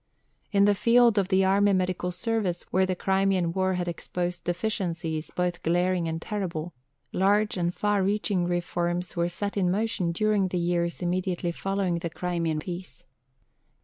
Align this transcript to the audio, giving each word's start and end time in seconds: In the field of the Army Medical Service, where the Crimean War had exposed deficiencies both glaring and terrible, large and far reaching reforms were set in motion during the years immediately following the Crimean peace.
In 0.51 0.65
the 0.65 0.73
field 0.73 1.19
of 1.19 1.27
the 1.27 1.45
Army 1.45 1.73
Medical 1.73 2.09
Service, 2.09 2.63
where 2.71 2.87
the 2.87 2.95
Crimean 2.95 3.53
War 3.53 3.75
had 3.75 3.87
exposed 3.87 4.43
deficiencies 4.45 5.29
both 5.35 5.61
glaring 5.61 6.07
and 6.07 6.19
terrible, 6.19 6.73
large 7.13 7.55
and 7.55 7.71
far 7.71 8.01
reaching 8.01 8.47
reforms 8.47 9.15
were 9.15 9.29
set 9.29 9.57
in 9.57 9.69
motion 9.69 10.11
during 10.11 10.47
the 10.47 10.57
years 10.57 11.01
immediately 11.03 11.51
following 11.51 11.99
the 11.99 12.09
Crimean 12.09 12.57
peace. 12.57 13.03